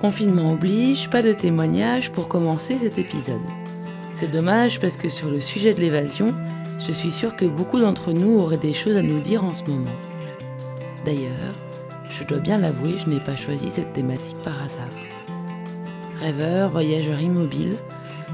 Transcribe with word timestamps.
Confinement 0.00 0.52
oblige, 0.52 1.10
pas 1.10 1.20
de 1.20 1.34
témoignage 1.34 2.10
pour 2.10 2.26
commencer 2.26 2.78
cet 2.78 2.98
épisode. 2.98 3.42
C'est 4.14 4.30
dommage 4.30 4.80
parce 4.80 4.96
que 4.96 5.10
sur 5.10 5.28
le 5.28 5.40
sujet 5.40 5.74
de 5.74 5.80
l'évasion, 5.80 6.34
je 6.78 6.90
suis 6.90 7.10
sûre 7.10 7.36
que 7.36 7.44
beaucoup 7.44 7.78
d'entre 7.78 8.14
nous 8.14 8.38
auraient 8.38 8.56
des 8.56 8.72
choses 8.72 8.96
à 8.96 9.02
nous 9.02 9.20
dire 9.20 9.44
en 9.44 9.52
ce 9.52 9.64
moment. 9.64 9.90
D'ailleurs, 11.04 11.54
je 12.08 12.24
dois 12.24 12.38
bien 12.38 12.56
l'avouer, 12.56 12.96
je 12.96 13.10
n'ai 13.10 13.20
pas 13.20 13.36
choisi 13.36 13.68
cette 13.68 13.92
thématique 13.92 14.40
par 14.42 14.54
hasard. 14.62 14.88
Rêveurs, 16.18 16.70
voyageurs 16.70 17.20
immobiles, 17.20 17.76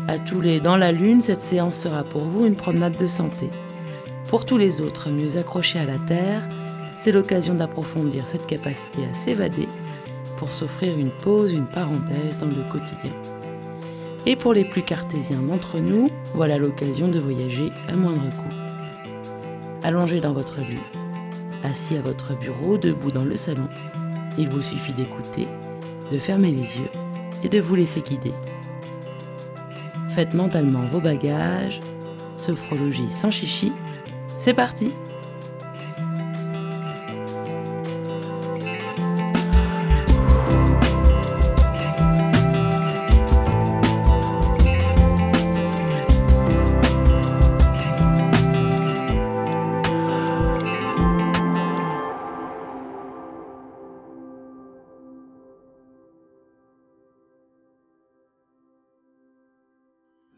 à 0.07 0.21
tous 0.21 0.41
les 0.41 0.61
dans 0.61 0.77
la 0.77 0.93
lune, 0.93 1.21
cette 1.21 1.43
séance 1.43 1.75
sera 1.75 2.05
pour 2.05 2.27
vous 2.27 2.46
une 2.46 2.55
promenade 2.55 2.96
de 2.96 3.09
santé. 3.09 3.51
Pour 4.29 4.46
tous 4.46 4.57
les 4.57 4.81
autres, 4.81 5.11
mieux 5.11 5.37
accrochés 5.37 5.81
à 5.81 5.87
la 5.87 5.98
terre, 5.98 6.48
c'est 6.96 7.11
l'occasion 7.11 7.54
d'approfondir 7.54 8.29
cette 8.29 8.46
capacité 8.46 9.01
à 9.11 9.14
s'évader 9.14 9.67
pour 10.36 10.53
s'offrir 10.53 10.99
une 10.99 11.11
pause, 11.11 11.53
une 11.53 11.67
parenthèse 11.67 12.39
dans 12.39 12.46
le 12.46 12.63
quotidien. 12.71 13.13
Et 14.26 14.36
pour 14.36 14.53
les 14.53 14.64
plus 14.64 14.82
cartésiens 14.82 15.40
d'entre 15.40 15.79
nous, 15.79 16.11
voilà 16.35 16.59
l'occasion 16.59 17.09
de 17.09 17.18
voyager 17.18 17.71
à 17.89 17.95
moindre 17.95 18.29
coût. 18.31 18.54
Allongé 19.82 20.21
dans 20.21 20.32
votre 20.32 20.59
lit, 20.61 20.79
assis 21.62 21.96
à 21.96 22.03
votre 22.03 22.36
bureau, 22.36 22.76
debout 22.76 23.12
dans 23.12 23.25
le 23.25 23.36
salon, 23.36 23.68
il 24.36 24.49
vous 24.49 24.62
suffit 24.62 24.93
d'écouter, 24.93 25.46
de 26.11 26.18
fermer 26.18 26.50
les 26.50 26.79
yeux 26.79 26.90
et 27.43 27.48
de 27.48 27.61
vous 27.61 27.76
laisser 27.76 28.00
guider. 28.00 28.34
Faites 30.09 30.34
mentalement 30.34 30.87
vos 30.90 31.00
bagages, 31.00 31.81
sophrologie 32.37 33.11
sans 33.11 33.31
chichi, 33.31 33.73
c'est 34.37 34.55
parti 34.55 34.92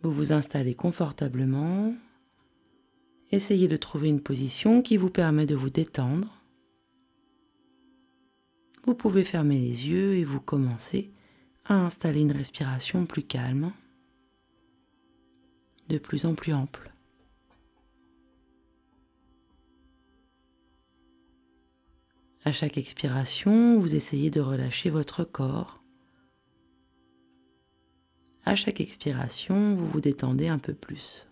Vous 0.03 0.13
vous 0.13 0.33
installez 0.33 0.75
confortablement. 0.75 1.93
Essayez 3.31 3.67
de 3.69 3.77
trouver 3.77 4.09
une 4.09 4.23
position 4.23 4.81
qui 4.81 4.97
vous 4.97 5.11
permet 5.11 5.45
de 5.45 5.57
vous 5.57 5.71
détendre. 5.71 6.41
Vous 8.85 8.95
pouvez 8.95 9.25
fermer 9.25 9.59
les 9.59 9.89
yeux 9.89 10.15
et 10.15 10.25
vous 10.25 10.41
commencez 10.41 11.13
à 11.65 11.75
installer 11.75 12.21
une 12.21 12.33
respiration 12.33 13.07
plus 13.07 13.25
calme, 13.25 13.73
de 15.89 15.99
plus 15.99 16.25
en 16.25 16.35
plus 16.35 16.55
ample. 16.55 16.93
À 22.45 22.53
chaque 22.53 22.79
expiration, 22.79 23.79
vous 23.79 23.95
essayez 23.95 24.31
de 24.31 24.41
relâcher 24.41 24.89
votre 24.89 25.25
corps 25.25 25.83
à 28.49 28.57
chaque 28.57 28.81
expiration, 28.81 29.75
vous 29.75 29.87
vous 29.87 30.01
détendez 30.01 30.49
un 30.49 30.59
peu 30.59 30.73
plus. 30.73 31.27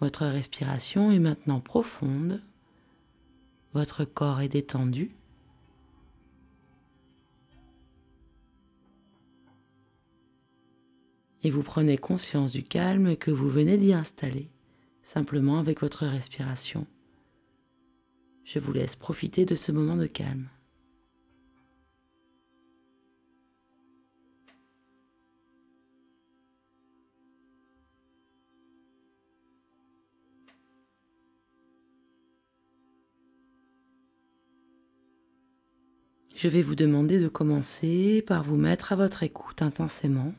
Votre 0.00 0.26
respiration 0.26 1.10
est 1.10 1.18
maintenant 1.18 1.60
profonde. 1.60 2.42
Votre 3.72 4.04
corps 4.04 4.42
est 4.42 4.48
détendu. 4.48 5.10
Et 11.42 11.50
vous 11.50 11.62
prenez 11.62 11.96
conscience 11.96 12.52
du 12.52 12.62
calme 12.62 13.16
que 13.16 13.30
vous 13.30 13.48
venez 13.48 13.78
d'y 13.78 13.94
installer, 13.94 14.48
simplement 15.02 15.58
avec 15.58 15.80
votre 15.80 16.06
respiration. 16.06 16.86
Je 18.44 18.58
vous 18.58 18.72
laisse 18.74 18.96
profiter 18.96 19.46
de 19.46 19.54
ce 19.54 19.72
moment 19.72 19.96
de 19.96 20.06
calme. 20.06 20.48
Je 36.44 36.50
vais 36.50 36.60
vous 36.60 36.74
demander 36.74 37.20
de 37.20 37.28
commencer 37.28 38.20
par 38.20 38.44
vous 38.44 38.56
mettre 38.58 38.92
à 38.92 38.96
votre 38.96 39.22
écoute 39.22 39.62
intensément. 39.62 40.34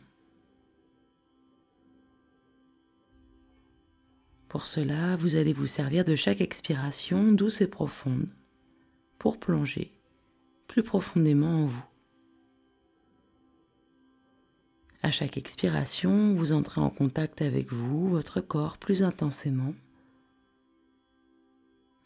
Pour 4.48 4.68
cela, 4.68 5.16
vous 5.16 5.36
allez 5.36 5.52
vous 5.52 5.66
servir 5.66 6.06
de 6.06 6.16
chaque 6.16 6.42
expiration 6.42 7.32
douce 7.32 7.62
et 7.62 7.68
profonde 7.68 8.28
pour 9.18 9.40
plonger 9.40 9.90
plus 10.68 10.84
profondément 10.84 11.64
en 11.64 11.66
vous. 11.66 11.86
À 15.02 15.10
chaque 15.10 15.38
expiration, 15.38 16.36
vous 16.36 16.54
entrez 16.54 16.82
en 16.82 16.92
contact 16.92 17.42
avec 17.42 17.74
vous, 17.74 18.10
votre 18.10 18.42
corps 18.42 18.78
plus 18.78 19.02
intensément, 19.02 19.74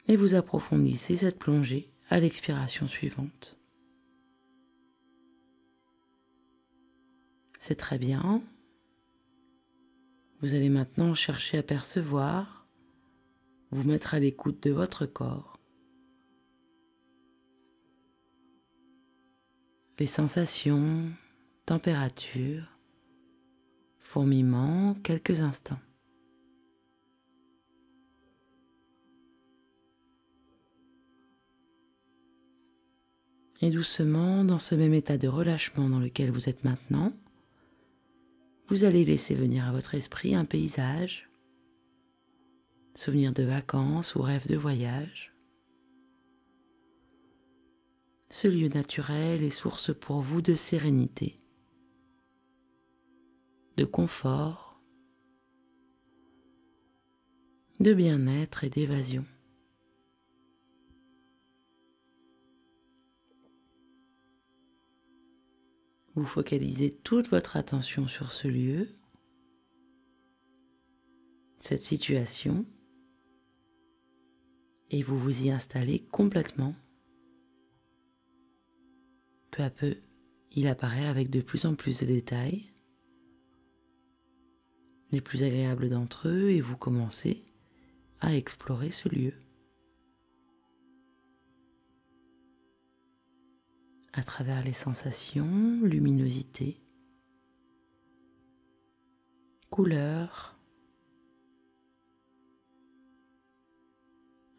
et 0.07 0.15
vous 0.15 0.35
approfondissez 0.35 1.17
cette 1.17 1.37
plongée 1.37 1.91
à 2.09 2.21
l'expiration 2.21 2.87
suivante. 2.87 3.59
C'est 7.69 7.75
très 7.75 7.99
bien. 7.99 8.41
Vous 10.41 10.55
allez 10.55 10.69
maintenant 10.69 11.13
chercher 11.13 11.59
à 11.59 11.61
percevoir, 11.61 12.67
vous 13.69 13.83
mettre 13.83 14.15
à 14.15 14.19
l'écoute 14.19 14.63
de 14.63 14.71
votre 14.71 15.05
corps. 15.05 15.59
Les 19.99 20.07
sensations, 20.07 21.11
température, 21.67 22.75
fourmillement, 23.99 24.95
quelques 25.03 25.41
instants. 25.41 25.79
Et 33.61 33.69
doucement, 33.69 34.43
dans 34.43 34.57
ce 34.57 34.73
même 34.73 34.95
état 34.95 35.19
de 35.19 35.27
relâchement 35.27 35.87
dans 35.87 35.99
lequel 35.99 36.31
vous 36.31 36.49
êtes 36.49 36.63
maintenant, 36.63 37.13
vous 38.69 38.83
allez 38.83 39.03
laisser 39.03 39.33
venir 39.33 39.65
à 39.65 39.71
votre 39.71 39.95
esprit 39.95 40.35
un 40.35 40.45
paysage, 40.45 41.27
souvenir 42.93 43.33
de 43.33 43.41
vacances 43.41 44.13
ou 44.13 44.21
rêve 44.21 44.47
de 44.47 44.55
voyage. 44.55 45.33
Ce 48.29 48.47
lieu 48.47 48.67
naturel 48.67 49.43
est 49.43 49.49
source 49.49 49.91
pour 49.93 50.21
vous 50.21 50.43
de 50.43 50.53
sérénité, 50.53 51.41
de 53.77 53.85
confort, 53.85 54.79
de 57.79 57.93
bien-être 57.93 58.65
et 58.65 58.69
d'évasion. 58.69 59.25
Vous 66.19 66.25
focalisez 66.25 66.91
toute 66.91 67.29
votre 67.29 67.55
attention 67.55 68.05
sur 68.05 68.29
ce 68.29 68.49
lieu, 68.49 68.89
cette 71.61 71.79
situation, 71.79 72.65
et 74.89 75.01
vous 75.01 75.17
vous 75.17 75.43
y 75.43 75.49
installez 75.49 76.01
complètement. 76.11 76.75
Peu 79.49 79.63
à 79.63 79.69
peu, 79.69 79.95
il 80.51 80.67
apparaît 80.67 81.07
avec 81.07 81.29
de 81.29 81.39
plus 81.39 81.65
en 81.65 81.73
plus 81.73 82.01
de 82.01 82.07
détails, 82.07 82.69
les 85.13 85.21
plus 85.21 85.43
agréables 85.43 85.87
d'entre 85.87 86.27
eux, 86.27 86.49
et 86.49 86.59
vous 86.59 86.75
commencez 86.75 87.45
à 88.19 88.35
explorer 88.35 88.91
ce 88.91 89.07
lieu. 89.07 89.31
À 94.13 94.23
travers 94.23 94.63
les 94.63 94.73
sensations, 94.73 95.81
luminosité, 95.83 96.81
couleur, 99.69 100.57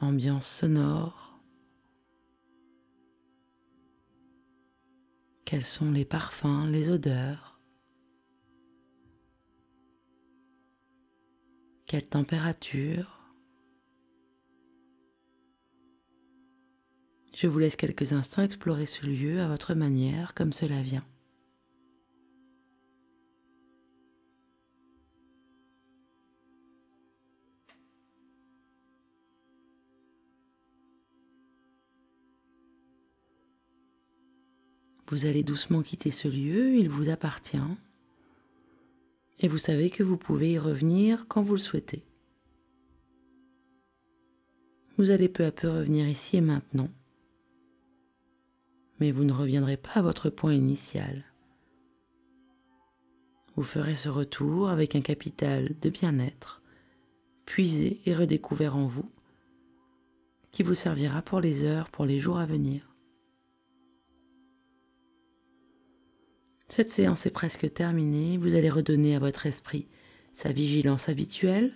ambiance 0.00 0.48
sonore, 0.48 1.40
quels 5.44 5.64
sont 5.64 5.90
les 5.90 6.04
parfums, 6.04 6.68
les 6.70 6.90
odeurs, 6.90 7.60
quelle 11.86 12.08
température, 12.08 13.19
Je 17.32 17.46
vous 17.46 17.58
laisse 17.58 17.76
quelques 17.76 18.12
instants 18.12 18.42
explorer 18.42 18.86
ce 18.86 19.06
lieu 19.06 19.40
à 19.40 19.48
votre 19.48 19.74
manière, 19.74 20.34
comme 20.34 20.52
cela 20.52 20.82
vient. 20.82 21.04
Vous 35.10 35.26
allez 35.26 35.42
doucement 35.42 35.82
quitter 35.82 36.12
ce 36.12 36.28
lieu, 36.28 36.76
il 36.76 36.88
vous 36.88 37.08
appartient. 37.08 37.58
Et 39.40 39.48
vous 39.48 39.58
savez 39.58 39.90
que 39.90 40.04
vous 40.04 40.16
pouvez 40.16 40.52
y 40.52 40.58
revenir 40.58 41.26
quand 41.26 41.42
vous 41.42 41.54
le 41.54 41.60
souhaitez. 41.60 42.04
Vous 44.98 45.10
allez 45.10 45.28
peu 45.28 45.44
à 45.44 45.50
peu 45.50 45.68
revenir 45.68 46.06
ici 46.06 46.36
et 46.36 46.40
maintenant. 46.40 46.90
Mais 49.00 49.10
vous 49.10 49.24
ne 49.24 49.32
reviendrez 49.32 49.76
pas 49.76 49.94
à 49.94 50.02
votre 50.02 50.30
point 50.30 50.54
initial. 50.54 51.24
Vous 53.56 53.62
ferez 53.62 53.96
ce 53.96 54.08
retour 54.08 54.68
avec 54.68 54.94
un 54.94 55.00
capital 55.00 55.74
de 55.80 55.90
bien-être, 55.90 56.62
puisé 57.44 58.00
et 58.06 58.14
redécouvert 58.14 58.76
en 58.76 58.86
vous, 58.86 59.10
qui 60.52 60.62
vous 60.62 60.74
servira 60.74 61.22
pour 61.22 61.40
les 61.40 61.64
heures, 61.64 61.90
pour 61.90 62.04
les 62.04 62.20
jours 62.20 62.38
à 62.38 62.46
venir. 62.46 62.94
Cette 66.68 66.90
séance 66.90 67.26
est 67.26 67.30
presque 67.30 67.72
terminée, 67.72 68.38
vous 68.38 68.54
allez 68.54 68.70
redonner 68.70 69.16
à 69.16 69.18
votre 69.18 69.46
esprit 69.46 69.88
sa 70.32 70.52
vigilance 70.52 71.08
habituelle, 71.08 71.72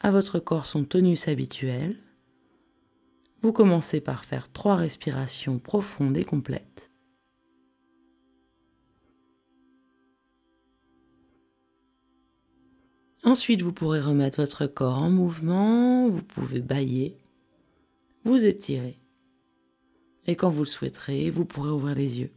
à 0.00 0.10
votre 0.10 0.38
corps 0.38 0.66
son 0.66 0.84
tonus 0.84 1.26
habituel. 1.26 1.96
Vous 3.42 3.52
commencez 3.52 4.00
par 4.00 4.24
faire 4.24 4.52
trois 4.52 4.76
respirations 4.76 5.58
profondes 5.58 6.16
et 6.16 6.24
complètes. 6.24 6.92
Ensuite, 13.24 13.62
vous 13.62 13.72
pourrez 13.72 14.00
remettre 14.00 14.40
votre 14.40 14.66
corps 14.66 14.98
en 14.98 15.10
mouvement, 15.10 16.08
vous 16.08 16.22
pouvez 16.22 16.60
bailler, 16.60 17.18
vous 18.24 18.44
étirer. 18.44 18.96
Et 20.26 20.36
quand 20.36 20.50
vous 20.50 20.62
le 20.62 20.68
souhaiterez, 20.68 21.30
vous 21.30 21.44
pourrez 21.44 21.70
ouvrir 21.70 21.94
les 21.96 22.20
yeux. 22.20 22.32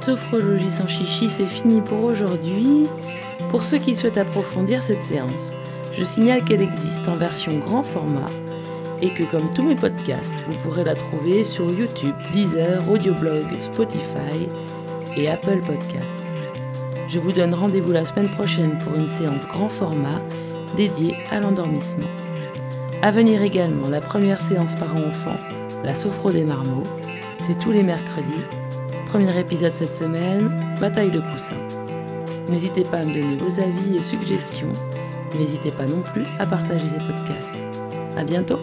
Sophrologie 0.00 0.72
sans 0.72 0.88
chichi, 0.88 1.28
c'est 1.28 1.46
fini 1.46 1.82
pour 1.82 2.02
aujourd'hui. 2.04 2.86
Pour 3.50 3.64
ceux 3.64 3.76
qui 3.76 3.94
souhaitent 3.94 4.16
approfondir 4.16 4.80
cette 4.80 5.02
séance, 5.02 5.54
je 5.92 6.02
signale 6.04 6.42
qu'elle 6.42 6.62
existe 6.62 7.06
en 7.06 7.16
version 7.16 7.58
grand 7.58 7.82
format 7.82 8.30
et 9.02 9.12
que 9.12 9.24
comme 9.24 9.50
tous 9.52 9.62
mes 9.62 9.74
podcasts, 9.74 10.42
vous 10.48 10.56
pourrez 10.62 10.84
la 10.84 10.94
trouver 10.94 11.44
sur 11.44 11.70
YouTube, 11.70 12.14
Deezer, 12.32 12.82
Audioblog, 12.90 13.44
Spotify 13.58 14.48
et 15.18 15.28
Apple 15.28 15.60
Podcasts. 15.60 16.24
Je 17.08 17.18
vous 17.18 17.32
donne 17.32 17.52
rendez-vous 17.52 17.92
la 17.92 18.06
semaine 18.06 18.30
prochaine 18.30 18.78
pour 18.78 18.94
une 18.94 19.08
séance 19.08 19.46
grand 19.46 19.68
format 19.68 20.22
dédiée 20.76 21.16
à 21.30 21.40
l'endormissement. 21.40 22.08
À 23.02 23.10
venir 23.10 23.42
également 23.42 23.88
la 23.88 24.00
première 24.00 24.40
séance 24.40 24.76
parents-enfants, 24.76 25.40
la 25.84 25.94
sophro 25.94 26.30
des 26.30 26.44
marmots, 26.44 26.84
c'est 27.40 27.58
tous 27.58 27.72
les 27.72 27.82
mercredis 27.82 28.44
Premier 29.10 29.36
épisode 29.40 29.72
cette 29.72 29.96
semaine, 29.96 30.76
bataille 30.80 31.10
de 31.10 31.18
coussins. 31.18 31.56
N'hésitez 32.48 32.84
pas 32.84 32.98
à 32.98 33.04
me 33.04 33.12
donner 33.12 33.36
vos 33.38 33.60
avis 33.60 33.96
et 33.96 34.02
suggestions. 34.02 34.72
N'hésitez 35.36 35.72
pas 35.72 35.84
non 35.84 36.00
plus 36.00 36.22
à 36.38 36.46
partager 36.46 36.86
ces 36.86 37.04
podcasts. 37.04 37.64
À 38.16 38.22
bientôt! 38.22 38.60